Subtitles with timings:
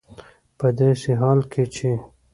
[0.57, 1.89] په داسې حال کې چې